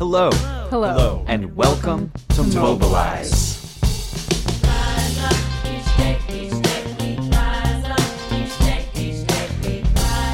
[0.00, 0.30] Hello.
[0.70, 0.88] Hello.
[0.88, 1.24] Hello.
[1.28, 3.60] And welcome to Mobilize.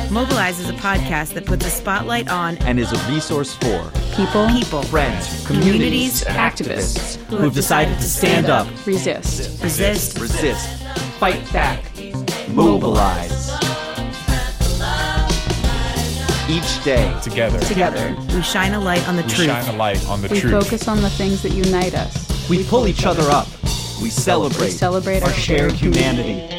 [0.09, 4.47] Mobilize is a podcast that puts a spotlight on And is a resource for People,
[4.51, 9.61] people, friends, communities, activists, who've decided to stand up, resist.
[9.65, 10.85] resist, resist,
[11.19, 11.83] fight back,
[12.51, 13.36] mobilize.
[16.49, 19.47] Each day, Together, Together, we shine a light on the we truth.
[19.49, 20.53] shine a light on the we truth.
[20.53, 22.49] focus on the things that unite us.
[22.49, 23.49] we pull each other up.
[24.01, 26.56] We celebrate, We celebrate our our shared shared humanity.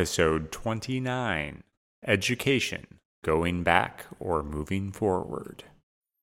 [0.00, 1.62] Episode 29
[2.06, 2.86] Education
[3.22, 5.64] Going Back or Moving Forward.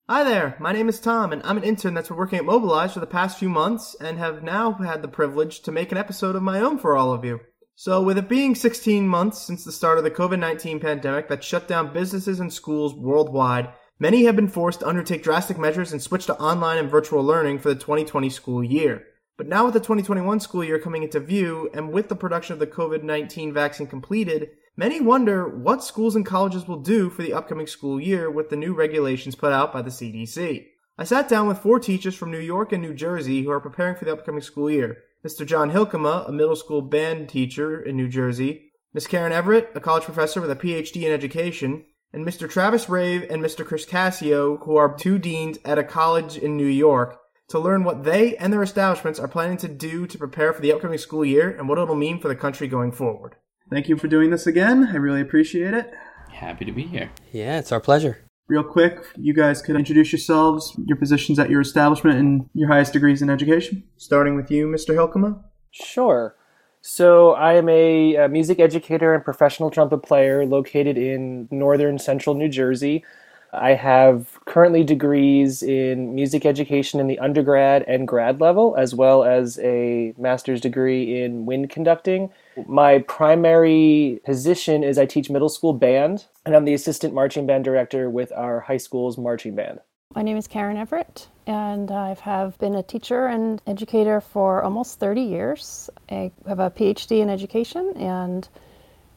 [0.08, 2.94] Hi there, my name is Tom, and I'm an intern that's been working at Mobilize
[2.94, 6.34] for the past few months and have now had the privilege to make an episode
[6.34, 7.38] of my own for all of you.
[7.76, 11.44] So, with it being 16 months since the start of the COVID 19 pandemic that
[11.44, 13.68] shut down businesses and schools worldwide,
[14.00, 17.60] many have been forced to undertake drastic measures and switch to online and virtual learning
[17.60, 19.04] for the 2020 school year.
[19.38, 22.58] But now, with the 2021 school year coming into view, and with the production of
[22.58, 27.32] the COVID 19 vaccine completed, many wonder what schools and colleges will do for the
[27.32, 30.66] upcoming school year with the new regulations put out by the CDC.
[30.98, 33.94] I sat down with four teachers from New York and New Jersey who are preparing
[33.94, 35.46] for the upcoming school year Mr.
[35.46, 40.02] John Hilkema, a middle school band teacher in New Jersey, Miss Karen Everett, a college
[40.02, 42.50] professor with a PhD in education, and Mr.
[42.50, 43.64] Travis Rave and Mr.
[43.64, 48.04] Chris Cassio, who are two deans at a college in New York to learn what
[48.04, 51.50] they and their establishments are planning to do to prepare for the upcoming school year
[51.50, 53.36] and what it'll mean for the country going forward.
[53.70, 54.88] Thank you for doing this again.
[54.90, 55.92] I really appreciate it.
[56.30, 57.10] Happy to be here.
[57.32, 58.18] Yeah, it's our pleasure.
[58.48, 62.94] Real quick, you guys could introduce yourselves, your positions at your establishment, and your highest
[62.94, 63.82] degrees in education.
[63.98, 64.94] Starting with you, Mr.
[64.94, 65.42] Hilkema.
[65.70, 66.34] Sure.
[66.80, 72.34] So I am a, uh music educator and professional trumpet player located in northern central
[72.34, 73.04] New Jersey.
[73.52, 79.24] I have currently degrees in music education in the undergrad and grad level, as well
[79.24, 82.30] as a master's degree in wind conducting.
[82.66, 87.64] My primary position is I teach middle school band, and I'm the assistant marching band
[87.64, 89.80] director with our high school's marching band.
[90.14, 94.98] My name is Karen Everett, and I have been a teacher and educator for almost
[94.98, 95.90] 30 years.
[96.10, 98.48] I have a PhD in education and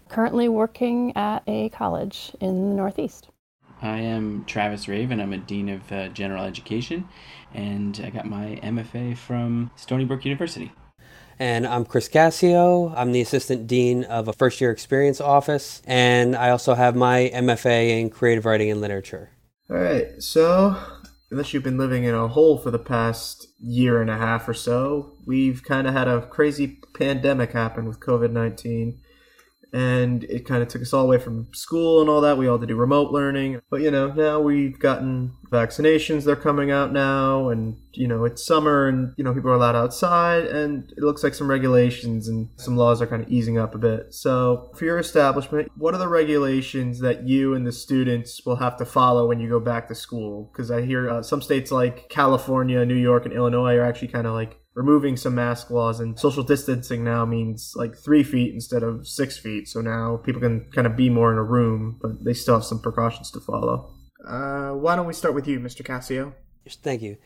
[0.10, 3.31] currently working at a college in the Northeast.
[3.82, 7.08] I am Travis Rave, and I'm a Dean of uh, General Education,
[7.52, 10.72] and I got my MFA from Stony Brook University.
[11.40, 12.94] And I'm Chris Cassio.
[12.96, 17.32] I'm the assistant dean of a first year experience office, and I also have my
[17.34, 19.32] MFA in creative writing and literature.
[19.68, 20.78] All right, so
[21.32, 24.54] unless you've been living in a hole for the past year and a half or
[24.54, 29.00] so, we've kind of had a crazy pandemic happen with COVID 19.
[29.74, 32.38] And it kind of took us all away from school and all that.
[32.38, 33.62] We all had to do remote learning.
[33.70, 37.50] But, you know, now we've gotten vaccinations, they're coming out now.
[37.50, 40.46] And, you know, it's summer and, you know, people are allowed outside.
[40.46, 43.78] And it looks like some regulations and some laws are kind of easing up a
[43.78, 44.14] bit.
[44.14, 48.78] So, for your establishment, what are the regulations that you and the students will have
[48.78, 50.50] to follow when you go back to school?
[50.52, 54.28] Because I hear uh, some states like California, New York, and Illinois are actually kind
[54.28, 58.84] of like removing some mask laws and social distancing now means like three feet instead
[58.84, 59.68] of six feet.
[59.68, 62.66] So now people can kind of be more in a room, but they still have
[62.66, 63.94] some precautions to follow.
[64.26, 65.84] Uh, why don't we start with you, Mr.
[65.84, 66.34] Cassio?
[66.68, 67.18] Thank you.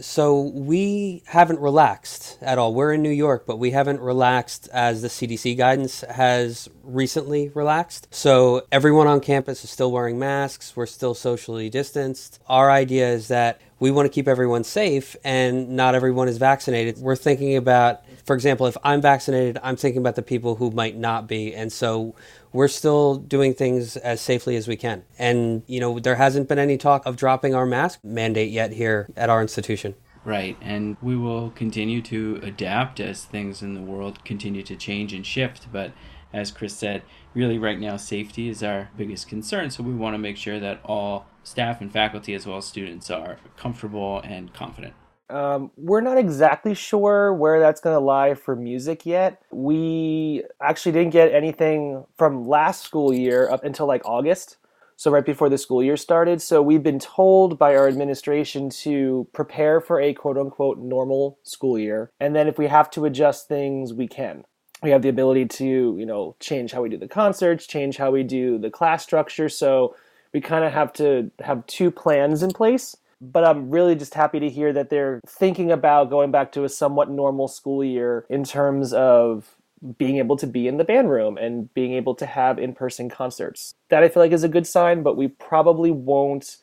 [0.00, 2.74] So we haven't relaxed at all.
[2.74, 8.08] We're in New York, but we haven't relaxed as the CDC guidance has recently relaxed.
[8.10, 10.74] So everyone on campus is still wearing masks.
[10.74, 12.40] We're still socially distanced.
[12.48, 16.96] Our idea is that we want to keep everyone safe and not everyone is vaccinated.
[16.96, 20.96] We're thinking about, for example, if I'm vaccinated, I'm thinking about the people who might
[20.96, 21.54] not be.
[21.54, 22.14] And so
[22.54, 25.04] we're still doing things as safely as we can.
[25.18, 29.10] And, you know, there hasn't been any talk of dropping our mask mandate yet here
[29.18, 29.94] at our institution.
[30.24, 35.12] Right, and we will continue to adapt as things in the world continue to change
[35.12, 35.70] and shift.
[35.70, 35.92] But
[36.32, 37.02] as Chris said,
[37.34, 39.68] really right now safety is our biggest concern.
[39.68, 43.10] So we want to make sure that all staff and faculty as well as students
[43.10, 44.94] are comfortable and confident.
[45.30, 49.42] Um, we're not exactly sure where that's going to lie for music yet.
[49.50, 54.58] We actually didn't get anything from last school year up until like August,
[54.96, 56.42] so right before the school year started.
[56.42, 61.78] So we've been told by our administration to prepare for a quote unquote normal school
[61.78, 64.44] year, and then if we have to adjust things, we can.
[64.82, 68.10] We have the ability to, you know, change how we do the concerts, change how
[68.10, 69.48] we do the class structure.
[69.48, 69.96] So
[70.34, 72.94] we kind of have to have two plans in place.
[73.20, 76.68] But I'm really just happy to hear that they're thinking about going back to a
[76.68, 79.56] somewhat normal school year in terms of
[79.96, 83.08] being able to be in the band room and being able to have in person
[83.08, 83.74] concerts.
[83.88, 86.58] That I feel like is a good sign, but we probably won't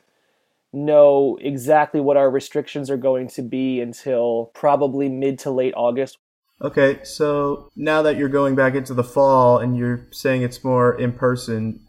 [0.74, 6.18] know exactly what our restrictions are going to be until probably mid to late August.
[6.62, 11.00] Okay, so now that you're going back into the fall and you're saying it's more
[11.00, 11.88] in person,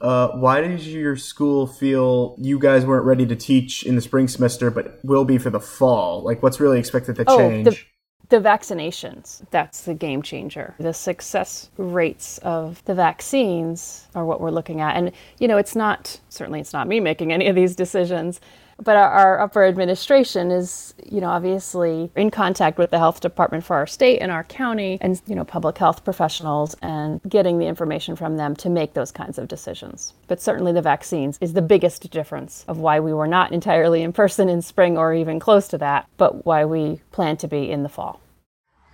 [0.00, 4.28] uh, why did your school feel you guys weren't ready to teach in the spring
[4.28, 6.22] semester but will be for the fall?
[6.22, 7.64] Like, what's really expected to Oh, change?
[8.28, 9.42] the, the vaccinations.
[9.50, 10.74] That's the game changer.
[10.78, 14.96] The success rates of the vaccines are what we're looking at.
[14.96, 18.40] And, you know, it's not, certainly it's not me making any of these decisions,
[18.82, 23.64] but our, our upper administration is, you know, obviously in contact with the health department
[23.64, 27.66] for our state and our county and, you know, public health professionals and getting the
[27.66, 30.14] information from them to make those kinds of decisions.
[30.28, 34.12] But certainly the vaccines is the biggest difference of why we were not entirely in
[34.12, 37.82] person in spring or even close to that, but why we plan to be in
[37.82, 38.20] the fall.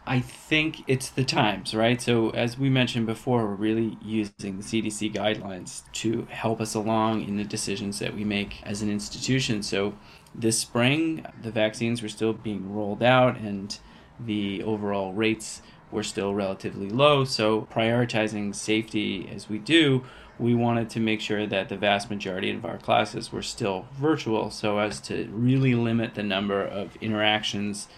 [0.07, 2.01] I think it's the times, right?
[2.01, 7.23] So, as we mentioned before, we're really using the CDC guidelines to help us along
[7.23, 9.63] in the decisions that we make as an institution.
[9.63, 9.95] So,
[10.35, 13.79] this spring, the vaccines were still being rolled out and
[14.21, 17.25] the overall rates were still relatively low.
[17.25, 20.05] So, prioritizing safety as we do,
[20.39, 24.51] we wanted to make sure that the vast majority of our classes were still virtual
[24.51, 27.89] so as to really limit the number of interactions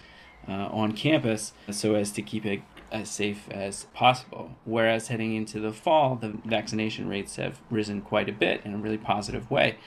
[0.47, 2.61] uh, on campus so as to keep it
[2.91, 4.51] as safe as possible.
[4.63, 8.77] Whereas heading into the fall, the vaccination rates have risen quite a bit in a
[8.77, 9.77] really positive way.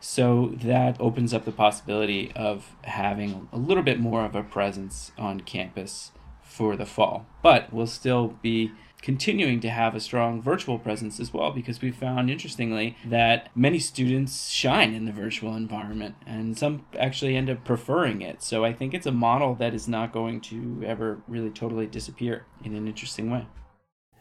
[0.00, 5.12] So that opens up the possibility of having a little bit more of a presence
[5.18, 7.26] on campus for the fall.
[7.42, 8.72] But we'll still be
[9.02, 13.78] continuing to have a strong virtual presence as well because we found interestingly that many
[13.78, 18.42] students shine in the virtual environment and some actually end up preferring it.
[18.42, 22.46] So I think it's a model that is not going to ever really totally disappear
[22.64, 23.46] in an interesting way.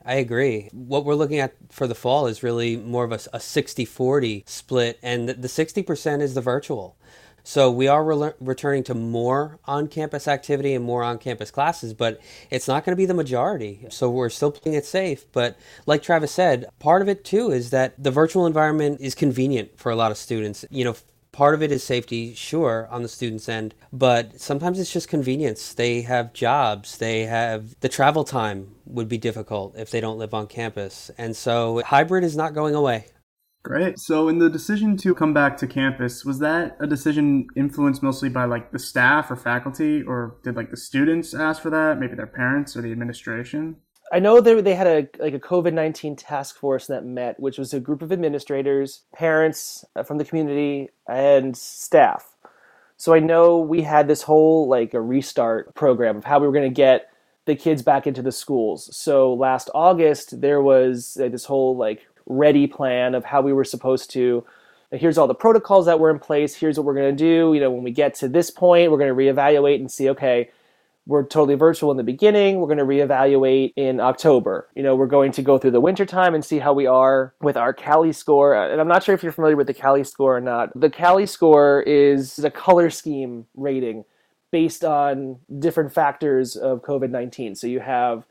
[0.06, 0.70] I agree.
[0.72, 4.44] What we're looking at for the fall is really more of a, a 60 40
[4.46, 6.96] split, and the, the 60% is the virtual.
[7.46, 11.94] So we are re- returning to more on campus activity and more on campus classes,
[11.94, 12.20] but
[12.50, 13.86] it's not going to be the majority.
[13.92, 15.32] So we're still playing it safe.
[15.32, 15.56] But
[15.86, 19.92] like Travis said, part of it too is that the virtual environment is convenient for
[19.92, 20.66] a lot of students.
[20.72, 20.96] You know,
[21.32, 25.74] part of it is safety, sure, on the student's end, but sometimes it's just convenience.
[25.74, 30.34] They have jobs, they have the travel time would be difficult if they don't live
[30.34, 31.12] on campus.
[31.18, 33.08] And so hybrid is not going away.
[33.66, 33.98] Great.
[33.98, 38.30] So, in the decision to come back to campus, was that a decision influenced mostly
[38.30, 41.98] by like the staff or faculty, or did like the students ask for that?
[41.98, 43.78] Maybe their parents or the administration?
[44.14, 47.58] I know they they had a like a COVID nineteen task force that met, which
[47.58, 52.36] was a group of administrators, parents uh, from the community, and staff.
[52.98, 56.54] So I know we had this whole like a restart program of how we were
[56.54, 57.10] going to get
[57.46, 58.96] the kids back into the schools.
[58.96, 63.64] So last August there was uh, this whole like ready plan of how we were
[63.64, 64.46] supposed to
[64.92, 66.56] here's all the protocols that were in place.
[66.56, 67.54] Here's what we're going to do.
[67.54, 70.50] You know when we get to this point we're going to reevaluate and see okay
[71.08, 72.60] we're totally virtual in the beginning.
[72.60, 74.68] We're going to reevaluate in october.
[74.76, 77.34] You know we're going to go through the winter time and see how we are
[77.42, 78.56] with our cali score.
[78.56, 80.70] And i'm not sure if you're familiar with the cali score or not.
[80.80, 84.06] The cali score is a color scheme rating
[84.52, 88.24] based on different factors of covid-19 so you have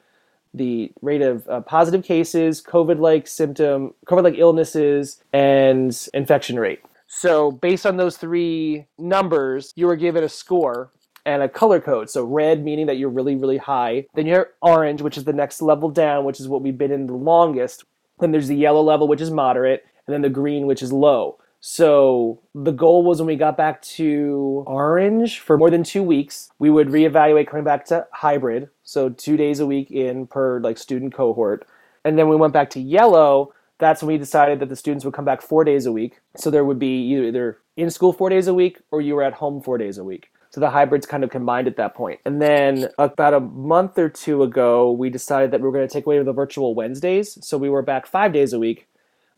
[0.54, 6.80] the rate of uh, positive cases, COVID-like symptom, COVID-like illnesses, and infection rate.
[7.06, 10.90] So based on those three numbers, you were given a score
[11.26, 12.08] and a color code.
[12.10, 14.06] So red meaning that you're really, really high.
[14.14, 17.06] Then you're orange, which is the next level down, which is what we've been in
[17.06, 17.84] the longest.
[18.20, 21.38] Then there's the yellow level, which is moderate, and then the green, which is low.
[21.66, 26.50] So the goal was when we got back to orange for more than two weeks,
[26.58, 30.76] we would reevaluate coming back to hybrid, so two days a week in per like
[30.76, 31.66] student cohort.
[32.04, 33.54] And then we went back to yellow.
[33.78, 36.20] That's when we decided that the students would come back four days a week.
[36.36, 39.32] So there would be either in school four days a week or you were at
[39.32, 40.30] home four days a week.
[40.50, 42.20] So the hybrids kind of combined at that point.
[42.26, 45.92] And then about a month or two ago, we decided that we were going to
[45.92, 47.38] take away the virtual Wednesdays.
[47.40, 48.86] So we were back five days a week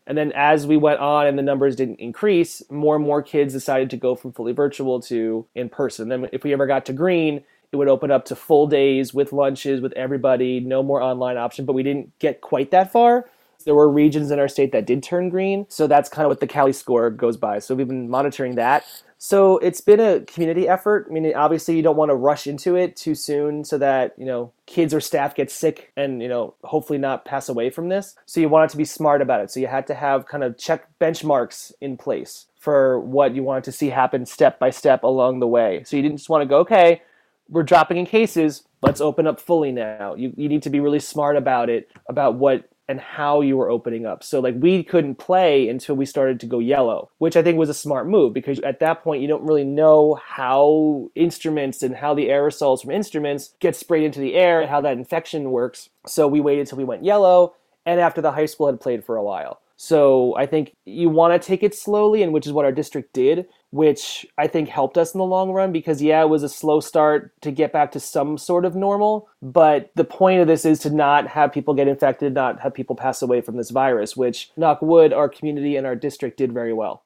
[0.07, 3.53] and then as we went on and the numbers didn't increase, more and more kids
[3.53, 6.07] decided to go from fully virtual to in person.
[6.07, 9.33] Then if we ever got to green, it would open up to full days with
[9.33, 13.25] lunches with everybody, no more online option, but we didn't get quite that far.
[13.65, 16.39] There were regions in our state that did turn green, so that's kind of what
[16.39, 17.59] the Cali score goes by.
[17.59, 18.85] So we've been monitoring that.
[19.19, 21.07] So it's been a community effort.
[21.09, 24.25] I mean, obviously, you don't want to rush into it too soon so that, you
[24.25, 28.15] know, kids or staff get sick and, you know, hopefully not pass away from this.
[28.25, 29.49] So you want it to be smart about it.
[29.49, 33.63] So you had to have kind of check benchmarks in place for what you wanted
[33.63, 35.83] to see happen step by step along the way.
[35.85, 37.01] So you didn't just want to go, okay,
[37.49, 40.15] we're dropping in cases, let's open up fully now.
[40.15, 43.69] You, you need to be really smart about it, about what and how you were
[43.69, 44.23] opening up.
[44.23, 47.69] So like we couldn't play until we started to go yellow, which I think was
[47.69, 52.13] a smart move because at that point you don't really know how instruments and how
[52.13, 55.89] the aerosols from instruments get sprayed into the air and how that infection works.
[56.05, 59.15] So we waited till we went yellow and after the high school had played for
[59.15, 59.61] a while.
[59.77, 63.13] So I think you want to take it slowly, and which is what our district
[63.13, 66.49] did, which I think helped us in the long run because, yeah, it was a
[66.49, 69.29] slow start to get back to some sort of normal.
[69.41, 72.95] But the point of this is to not have people get infected, not have people
[72.95, 76.73] pass away from this virus, which, knock wood, our community and our district did very
[76.73, 77.03] well.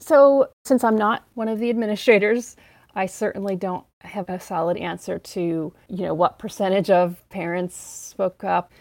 [0.00, 2.56] So, since I'm not one of the administrators,
[2.94, 8.44] I certainly don't have a solid answer to, you know, what percentage of parents spoke
[8.44, 8.72] up.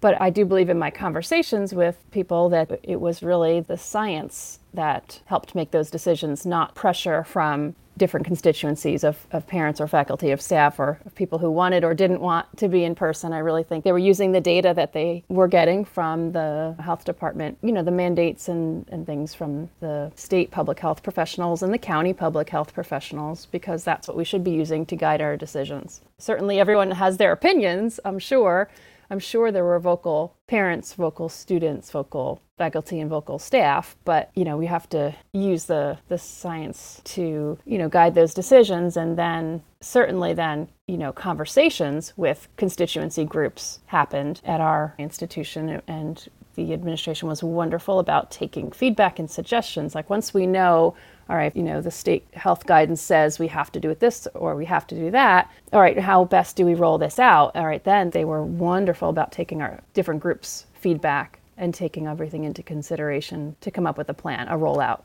[0.00, 4.58] But I do believe in my conversations with people that it was really the science
[4.74, 10.30] that helped make those decisions, not pressure from different constituencies of, of parents or faculty,
[10.30, 13.32] of staff, or of people who wanted or didn't want to be in person.
[13.32, 17.04] I really think they were using the data that they were getting from the health
[17.04, 21.72] department, you know, the mandates and, and things from the state public health professionals and
[21.72, 25.36] the county public health professionals, because that's what we should be using to guide our
[25.36, 26.00] decisions.
[26.18, 28.70] Certainly, everyone has their opinions, I'm sure
[29.12, 34.42] I'm sure there were vocal parents, vocal students, vocal faculty, and vocal staff, but you
[34.42, 39.18] know we have to use the the science to you know guide those decisions, and
[39.18, 46.72] then certainly then you know conversations with constituency groups happened at our institution, and the
[46.72, 49.94] administration was wonderful about taking feedback and suggestions.
[49.94, 50.94] Like once we know
[51.28, 54.26] all right, you know, the state health guidance says we have to do it this
[54.34, 55.50] or we have to do that.
[55.72, 57.56] All right, how best do we roll this out?
[57.56, 62.44] All right, then they were wonderful about taking our different groups' feedback and taking everything
[62.44, 65.02] into consideration to come up with a plan, a rollout.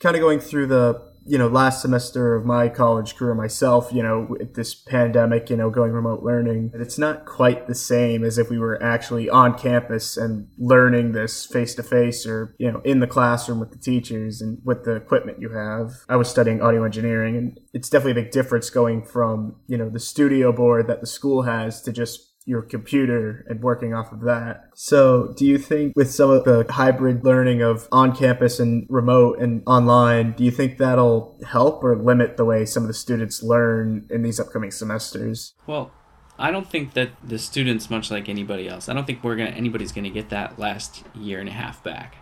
[0.00, 4.02] Kind of going through the you know, last semester of my college career myself, you
[4.02, 8.38] know, with this pandemic, you know, going remote learning, it's not quite the same as
[8.38, 12.80] if we were actually on campus and learning this face to face or, you know,
[12.84, 15.90] in the classroom with the teachers and with the equipment you have.
[16.08, 19.90] I was studying audio engineering and it's definitely a big difference going from, you know,
[19.90, 24.20] the studio board that the school has to just your computer and working off of
[24.20, 24.70] that.
[24.74, 29.40] So, do you think with some of the hybrid learning of on campus and remote
[29.40, 33.42] and online, do you think that'll help or limit the way some of the students
[33.42, 35.54] learn in these upcoming semesters?
[35.66, 35.90] Well,
[36.38, 39.50] I don't think that the students, much like anybody else, I don't think we're gonna
[39.50, 42.16] anybody's gonna get that last year and a half back.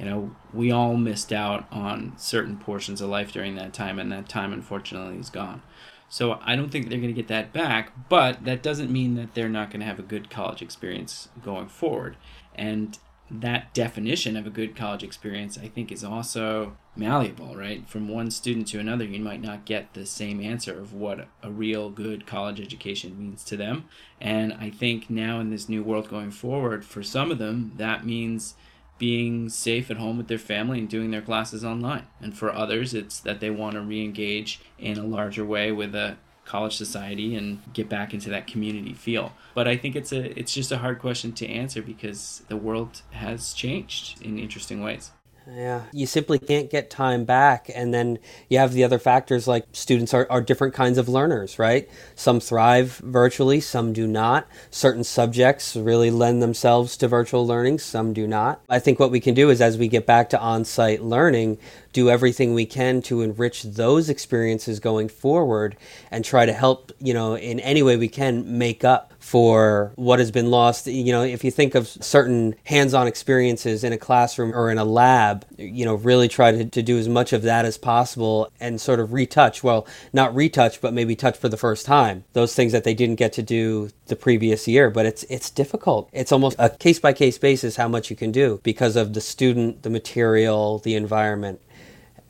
[0.00, 4.10] You know, we all missed out on certain portions of life during that time, and
[4.10, 5.62] that time unfortunately is gone.
[6.10, 9.34] So I don't think they're going to get that back, but that doesn't mean that
[9.34, 12.16] they're not going to have a good college experience going forward.
[12.54, 12.98] And
[13.30, 17.88] that definition of a good college experience, I think, is also malleable, right?
[17.88, 21.50] From one student to another, you might not get the same answer of what a
[21.50, 23.84] real good college education means to them.
[24.20, 28.04] And I think now in this new world going forward, for some of them, that
[28.04, 28.56] means
[29.00, 32.06] being safe at home with their family and doing their classes online.
[32.20, 35.94] And for others, it's that they want to re engage in a larger way with
[35.94, 39.32] a college society and get back into that community feel.
[39.54, 43.02] But I think it's a it's just a hard question to answer because the world
[43.12, 45.12] has changed in interesting ways.
[45.54, 47.70] Yeah, you simply can't get time back.
[47.74, 51.58] And then you have the other factors like students are, are different kinds of learners,
[51.58, 51.88] right?
[52.14, 54.46] Some thrive virtually, some do not.
[54.70, 58.60] Certain subjects really lend themselves to virtual learning, some do not.
[58.68, 61.58] I think what we can do is as we get back to on site learning,
[61.92, 65.76] do everything we can to enrich those experiences going forward
[66.10, 70.18] and try to help, you know, in any way we can make up for what
[70.18, 70.86] has been lost.
[70.86, 74.78] You know, if you think of certain hands on experiences in a classroom or in
[74.78, 78.50] a lab, you know, really try to, to do as much of that as possible
[78.58, 79.62] and sort of retouch.
[79.62, 82.24] Well, not retouch, but maybe touch for the first time.
[82.32, 84.90] Those things that they didn't get to do the previous year.
[84.90, 86.08] But it's it's difficult.
[86.12, 89.20] It's almost a case by case basis how much you can do because of the
[89.20, 91.60] student, the material, the environment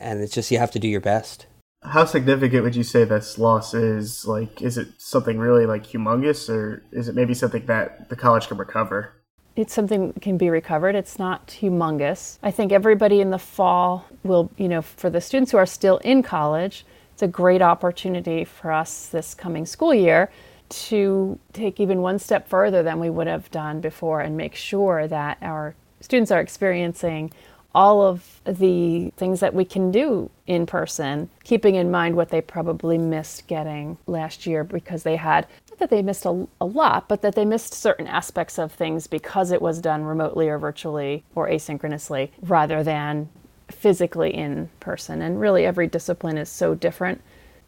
[0.00, 1.46] and it's just you have to do your best.
[1.82, 4.26] How significant would you say this loss is?
[4.26, 8.48] Like, is it something really like humongous, or is it maybe something that the college
[8.48, 9.14] can recover?
[9.56, 10.94] It's something that can be recovered.
[10.94, 12.38] It's not humongous.
[12.42, 15.98] I think everybody in the fall will, you know, for the students who are still
[15.98, 20.30] in college, it's a great opportunity for us this coming school year
[20.68, 25.08] to take even one step further than we would have done before and make sure
[25.08, 27.32] that our students are experiencing
[27.74, 32.40] all of the things that we can do in person, keeping in mind what they
[32.40, 37.08] probably missed getting last year because they had, not that they missed a, a lot,
[37.08, 41.22] but that they missed certain aspects of things because it was done remotely or virtually
[41.34, 43.28] or asynchronously rather than
[43.68, 45.22] physically in person.
[45.22, 47.20] And really, every discipline is so different.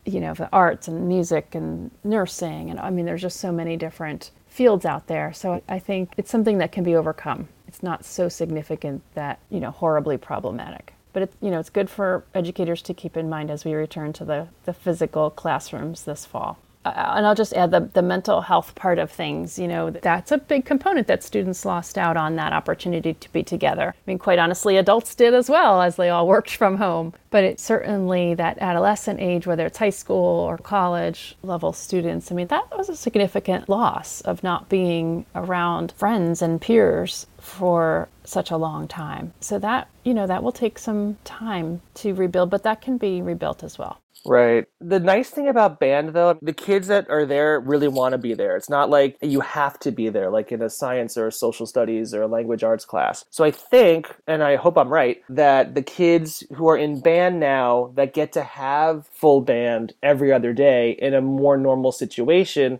[0.04, 3.76] You know, the arts and music and nursing, and I mean, there's just so many
[3.76, 5.32] different fields out there.
[5.32, 7.49] So I think it's something that can be overcome.
[7.73, 10.93] It's not so significant that, you know, horribly problematic.
[11.14, 14.12] But it's, you know, it's good for educators to keep in mind as we return
[14.12, 16.59] to the, the physical classrooms this fall.
[16.84, 19.58] Uh, and I'll just add the, the mental health part of things.
[19.58, 23.42] You know, that's a big component that students lost out on that opportunity to be
[23.42, 23.94] together.
[23.96, 27.14] I mean, quite honestly, adults did as well as they all worked from home.
[27.30, 32.34] But it's certainly that adolescent age, whether it's high school or college level students, I
[32.34, 38.50] mean, that was a significant loss of not being around friends and peers for such
[38.50, 39.32] a long time.
[39.40, 43.22] So that, you know, that will take some time to rebuild, but that can be
[43.22, 44.01] rebuilt as well.
[44.25, 44.67] Right.
[44.81, 48.35] The nice thing about band, though, the kids that are there really want to be
[48.35, 48.57] there.
[48.57, 51.67] It's not like you have to be there, like in a science or a social
[51.67, 53.25] studies or a language arts class.
[53.31, 57.41] So I think, and I hope I'm right, that the kids who are in band
[57.41, 62.79] now that get to have full band every other day in a more normal situation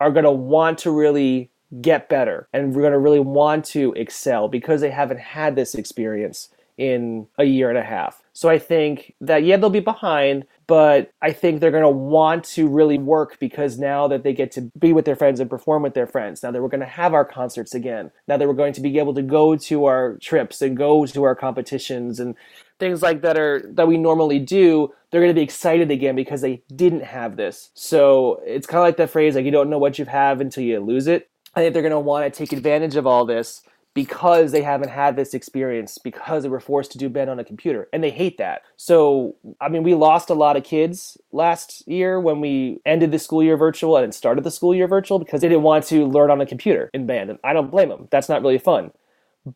[0.00, 1.50] are going to want to really
[1.80, 5.74] get better and we're going to really want to excel because they haven't had this
[5.74, 8.22] experience in a year and a half.
[8.32, 12.44] So I think that, yeah, they'll be behind, but I think they're going to want
[12.44, 15.82] to really work because now that they get to be with their friends and perform
[15.82, 18.54] with their friends, now that we're going to have our concerts again, now that we're
[18.54, 22.34] going to be able to go to our trips and go to our competitions and
[22.80, 26.40] things like that are that we normally do, they're going to be excited again because
[26.40, 27.70] they didn't have this.
[27.74, 30.64] So it's kind of like that phrase like you don't know what you have until
[30.64, 31.28] you lose it.
[31.54, 33.60] I think they're going to want to take advantage of all this
[33.94, 37.44] because they haven't had this experience because they were forced to do band on a
[37.44, 38.62] computer and they hate that.
[38.76, 43.18] So i mean we lost a lot of kids last year when we ended the
[43.18, 46.30] school year virtual and started the school year virtual because they didn't want to learn
[46.30, 48.08] on a computer in band and i don't blame them.
[48.10, 48.92] That's not really fun.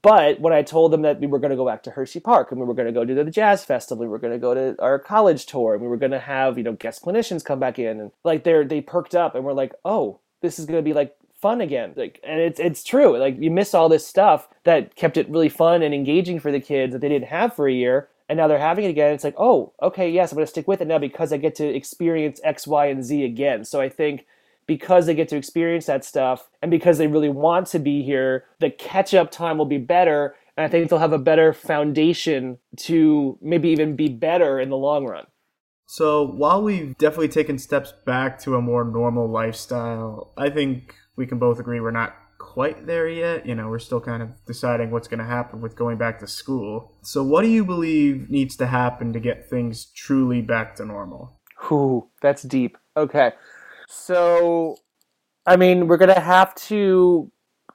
[0.03, 2.51] But when I told them that we were going to go back to Hershey Park
[2.51, 4.53] and we were going to go to the jazz festival, we were going to go
[4.53, 7.61] to our college tour, and we were going to have you know guest clinicians come
[7.61, 10.79] back in, and like they they perked up and we're like, oh, this is going
[10.79, 11.93] to be like fun again.
[11.97, 13.19] Like, and it's it's true.
[13.19, 16.61] Like you miss all this stuff that kept it really fun and engaging for the
[16.61, 19.13] kids that they didn't have for a year, and now they're having it again.
[19.13, 21.55] It's like, oh, okay, yes, I'm going to stick with it now because I get
[21.57, 23.65] to experience X, Y, and Z again.
[23.65, 24.27] So I think
[24.67, 28.45] because they get to experience that stuff and because they really want to be here,
[28.59, 30.35] the catch up time will be better.
[30.57, 34.77] And I think they'll have a better foundation to maybe even be better in the
[34.77, 35.27] long run.
[35.87, 41.27] So while we've definitely taken steps back to a more normal lifestyle, I think we
[41.27, 43.47] can both agree we're not quite there yet.
[43.47, 46.27] You know, we're still kind of deciding what's going to happen with going back to
[46.27, 46.93] school.
[47.03, 51.41] So, what do you believe needs to happen to get things truly back to normal?
[51.71, 52.77] Ooh, that's deep.
[52.97, 53.33] Okay.
[53.89, 54.77] So,
[55.47, 57.31] I mean, we're going to have to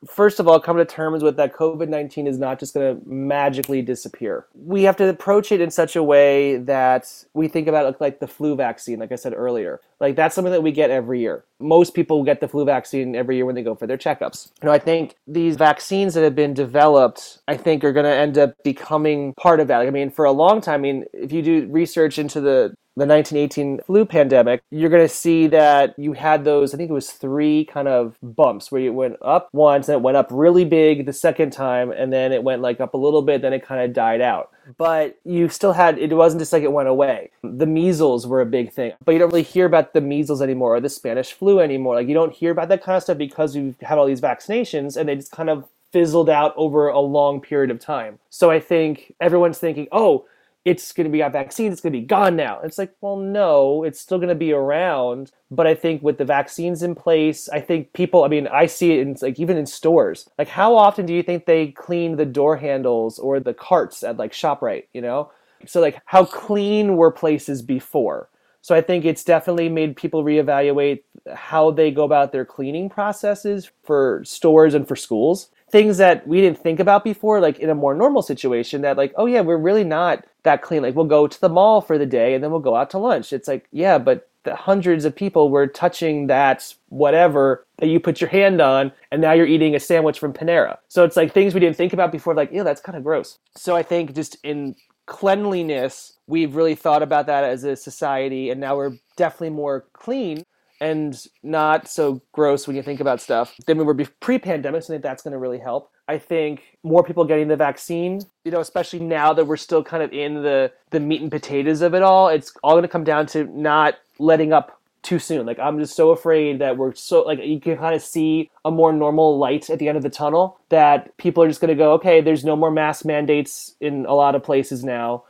[0.08, 3.82] first of all come to terms with that covid-19 is not just going to magically
[3.82, 4.48] disappear.
[4.56, 8.28] We have to approach it in such a way that we think about like the
[8.28, 9.82] flu vaccine like i said earlier.
[10.00, 11.46] Like that's something that we get every year.
[11.60, 14.52] Most people get the flu vaccine every year when they go for their checkups.
[14.62, 18.14] You know i think these vaccines that have been developed i think are going to
[18.14, 19.82] end up becoming part of that.
[19.82, 23.06] I mean for a long time i mean if you do research into the the
[23.06, 27.12] 1918 flu pandemic, you're going to see that you had those, I think it was
[27.12, 31.06] three kind of bumps where you went up once, and it went up really big
[31.06, 33.82] the second time, and then it went like up a little bit, then it kind
[33.82, 34.52] of died out.
[34.78, 37.32] But you still had, it wasn't just like it went away.
[37.44, 40.76] The measles were a big thing, but you don't really hear about the measles anymore
[40.76, 41.96] or the Spanish flu anymore.
[41.96, 44.98] Like you don't hear about that kind of stuff because we've had all these vaccinations
[44.98, 48.20] and they just kind of fizzled out over a long period of time.
[48.30, 50.26] So I think everyone's thinking, oh,
[50.64, 52.60] it's going to be a vaccine, it's going to be gone now.
[52.62, 55.32] It's like, well, no, it's still going to be around.
[55.50, 58.92] But I think with the vaccines in place, I think people, I mean, I see
[58.94, 60.30] it in like even in stores.
[60.38, 64.18] Like, how often do you think they clean the door handles or the carts at
[64.18, 65.32] like ShopRite, you know?
[65.66, 68.30] So, like, how clean were places before?
[68.62, 71.02] So I think it's definitely made people reevaluate
[71.34, 75.50] how they go about their cleaning processes for stores and for schools.
[75.72, 79.14] Things that we didn't think about before, like in a more normal situation, that like,
[79.16, 80.82] oh yeah, we're really not that clean.
[80.82, 82.98] Like we'll go to the mall for the day and then we'll go out to
[82.98, 83.32] lunch.
[83.32, 88.20] It's like, yeah, but the hundreds of people were touching that whatever that you put
[88.20, 90.78] your hand on and now you're eating a sandwich from Panera.
[90.88, 93.38] So it's like things we didn't think about before, like, yeah, that's kind of gross.
[93.56, 98.60] So I think just in cleanliness, we've really thought about that as a society and
[98.60, 100.44] now we're definitely more clean
[100.82, 104.82] and not so gross when you think about stuff than we were pre-pandemic.
[104.82, 105.92] So I think that's going to really help.
[106.08, 110.04] I think more people getting the vaccine, you know, especially now that we're still kind
[110.04, 112.28] of in the the meat and potatoes of it all.
[112.28, 115.46] It's all going to come down to not letting up too soon.
[115.46, 118.72] Like I'm just so afraid that we're so like you can kind of see a
[118.72, 121.76] more normal light at the end of the tunnel that people are just going to
[121.76, 125.24] go, okay, there's no more mask mandates in a lot of places now.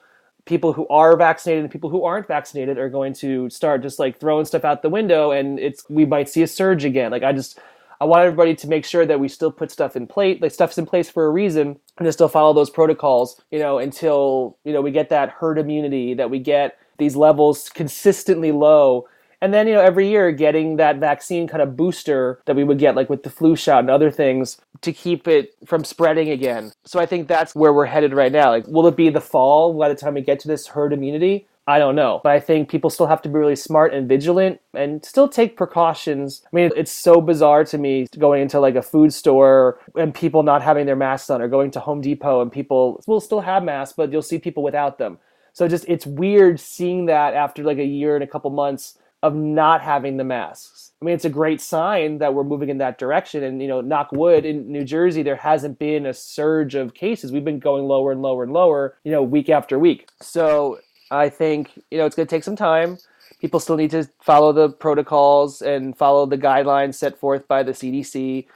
[0.45, 4.19] People who are vaccinated and people who aren't vaccinated are going to start just like
[4.19, 7.11] throwing stuff out the window and it's we might see a surge again.
[7.11, 7.59] Like I just
[8.01, 10.79] I want everybody to make sure that we still put stuff in place, like stuff's
[10.79, 14.73] in place for a reason, and to still follow those protocols, you know, until you
[14.73, 19.07] know we get that herd immunity, that we get these levels consistently low,
[19.41, 22.79] and then you know every year getting that vaccine kind of booster that we would
[22.79, 26.71] get like with the flu shot and other things to keep it from spreading again.
[26.85, 28.49] So I think that's where we're headed right now.
[28.49, 31.47] Like, will it be the fall by the time we get to this herd immunity?
[31.67, 32.19] I don't know.
[32.23, 35.55] But I think people still have to be really smart and vigilant and still take
[35.55, 36.41] precautions.
[36.51, 40.41] I mean, it's so bizarre to me going into like a food store and people
[40.41, 43.63] not having their masks on or going to Home Depot and people will still have
[43.63, 45.19] masks, but you'll see people without them.
[45.53, 49.35] So just it's weird seeing that after like a year and a couple months of
[49.35, 50.91] not having the masks.
[51.01, 53.43] I mean, it's a great sign that we're moving in that direction.
[53.43, 57.31] And, you know, knock wood, in New Jersey, there hasn't been a surge of cases.
[57.31, 60.09] We've been going lower and lower and lower, you know, week after week.
[60.21, 60.79] So
[61.09, 62.97] I think, you know, it's going to take some time.
[63.39, 67.71] People still need to follow the protocols and follow the guidelines set forth by the
[67.71, 68.47] CDC.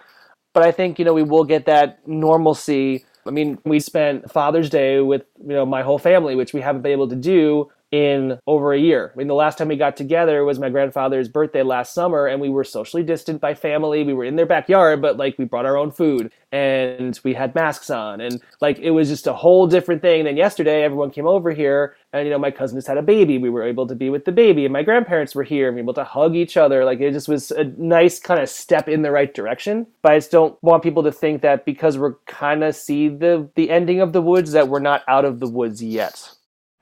[0.54, 3.06] But I think, you know, we will get that normalcy.
[3.26, 6.84] I mean, we spent Father's Day with, you know, my whole family, which we haven't
[6.84, 9.12] been able to do in over a year.
[9.14, 12.42] I mean, the last time we got together was my grandfather's birthday last summer, and
[12.42, 14.04] we were socially distant by family.
[14.04, 17.56] We were in their backyard, but like we brought our own food and we had
[17.56, 20.26] masks on, and like it was just a whole different thing.
[20.26, 23.38] Then yesterday, everyone came over here, and you know, my cousin just had a baby.
[23.38, 25.82] We were able to be with the baby, and my grandparents were here, and we
[25.82, 26.84] were able to hug each other.
[26.86, 29.88] Like it just was a nice kind of step in the right direction.
[30.02, 33.50] But I just don't want people to think that because we're kind of see the
[33.56, 36.35] the ending of the woods that we're not out of the woods yet.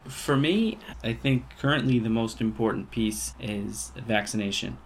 [0.08, 4.78] For me, I think currently the most important piece is vaccination.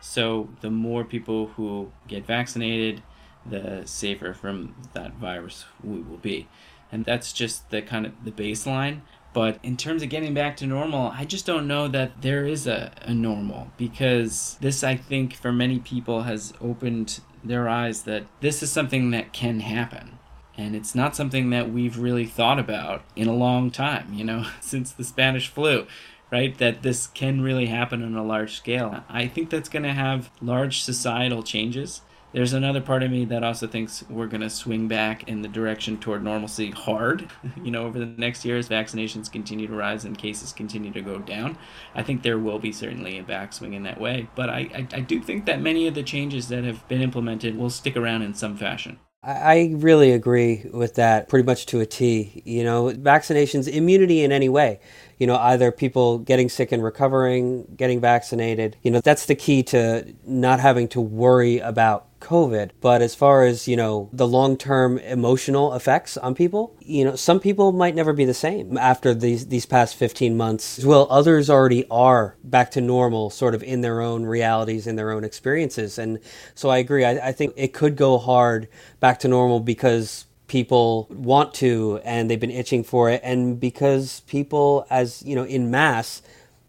[0.00, 3.02] So the more people who get vaccinated,
[3.44, 6.48] the safer from that virus we will be.
[6.92, 9.00] And that's just the kind of the baseline.
[9.32, 12.66] But in terms of getting back to normal, I just don't know that there is
[12.66, 18.24] a, a normal because this, I think, for many people has opened their eyes that
[18.40, 20.18] this is something that can happen
[20.56, 24.46] and it's not something that we've really thought about in a long time, you know,
[24.60, 25.86] since the Spanish flu,
[26.30, 26.56] right?
[26.58, 29.04] That this can really happen on a large scale.
[29.08, 32.02] I think that's going to have large societal changes.
[32.32, 35.48] There's another part of me that also thinks we're going to swing back in the
[35.48, 37.30] direction toward normalcy hard,
[37.62, 41.00] you know, over the next year as vaccinations continue to rise and cases continue to
[41.00, 41.56] go down.
[41.94, 44.28] I think there will be certainly a backswing in that way.
[44.34, 47.56] But I, I, I do think that many of the changes that have been implemented
[47.56, 48.98] will stick around in some fashion.
[49.26, 52.42] I really agree with that pretty much to a T.
[52.44, 54.78] You know, vaccinations, immunity in any way,
[55.18, 59.64] you know, either people getting sick and recovering, getting vaccinated, you know, that's the key
[59.64, 62.70] to not having to worry about COVID.
[62.80, 67.16] But as far as, you know, the long term emotional effects on people, you know,
[67.16, 70.84] some people might never be the same after these, these past 15 months.
[70.84, 75.10] Well, others already are back to normal, sort of in their own realities, in their
[75.10, 75.98] own experiences.
[75.98, 76.18] And
[76.54, 77.04] so I agree.
[77.04, 78.68] I, I think it could go hard
[79.00, 84.20] back to normal because people want to and they've been itching for it and because
[84.28, 86.22] people as you know in mass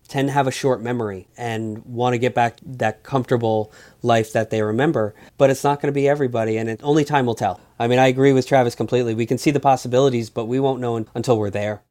[0.08, 4.50] tend to have a short memory and want to get back that comfortable life that
[4.50, 5.14] they remember.
[5.38, 7.60] But it's not going to be everybody, and it, only time will tell.
[7.80, 9.14] I mean, I agree with Travis completely.
[9.14, 11.82] We can see the possibilities, but we won't know until we're there.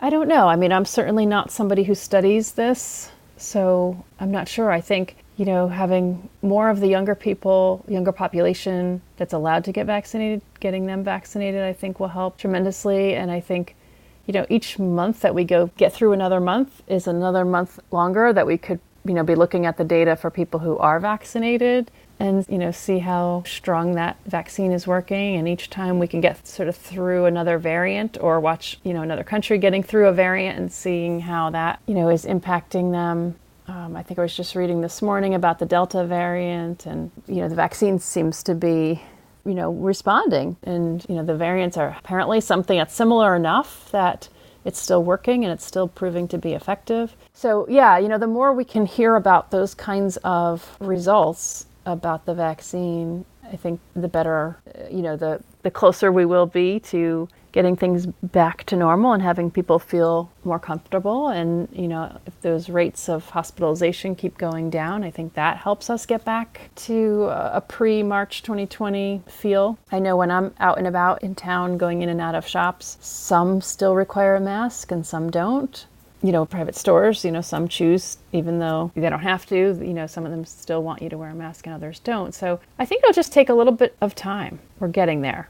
[0.00, 0.46] I don't know.
[0.48, 4.70] I mean, I'm certainly not somebody who studies this, so I'm not sure.
[4.70, 9.72] I think, you know, having more of the younger people, younger population that's allowed to
[9.72, 13.14] get vaccinated, getting them vaccinated, I think will help tremendously.
[13.14, 13.74] And I think
[14.28, 18.30] you know, each month that we go get through another month is another month longer
[18.30, 21.90] that we could, you know, be looking at the data for people who are vaccinated
[22.20, 25.36] and, you know, see how strong that vaccine is working.
[25.36, 29.00] And each time we can get sort of through another variant or watch, you know,
[29.00, 33.36] another country getting through a variant and seeing how that, you know, is impacting them.
[33.66, 37.42] Um, I think I was just reading this morning about the Delta variant, and you
[37.42, 39.02] know the vaccine seems to be
[39.48, 40.56] you know, responding.
[40.62, 44.28] And, you know, the variants are apparently something that's similar enough that
[44.64, 47.16] it's still working and it's still proving to be effective.
[47.32, 52.26] So, yeah, you know, the more we can hear about those kinds of results about
[52.26, 56.80] the vaccine, I think the better, uh, you know, the, the closer we will be
[56.80, 61.28] to getting things back to normal and having people feel more comfortable.
[61.28, 65.90] And, you know, if those rates of hospitalization keep going down, I think that helps
[65.90, 69.78] us get back to a pre March 2020 feel.
[69.90, 72.96] I know when I'm out and about in town going in and out of shops,
[73.00, 75.86] some still require a mask and some don't
[76.22, 79.94] you know, private stores, you know, some choose, even though they don't have to, you
[79.94, 82.34] know, some of them still want you to wear a mask and others don't.
[82.34, 84.58] So I think it'll just take a little bit of time.
[84.80, 85.48] We're getting there.